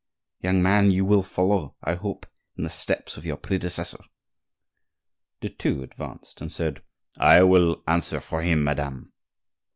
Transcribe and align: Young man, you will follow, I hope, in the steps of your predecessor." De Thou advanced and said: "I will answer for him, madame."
Young 0.39 0.63
man, 0.63 0.89
you 0.89 1.05
will 1.05 1.21
follow, 1.21 1.75
I 1.83 1.93
hope, 1.93 2.25
in 2.57 2.63
the 2.63 2.71
steps 2.71 3.17
of 3.17 3.23
your 3.23 3.37
predecessor." 3.37 3.99
De 5.41 5.47
Thou 5.49 5.83
advanced 5.83 6.41
and 6.41 6.51
said: 6.51 6.81
"I 7.17 7.43
will 7.43 7.83
answer 7.85 8.19
for 8.19 8.41
him, 8.41 8.63
madame." 8.63 9.13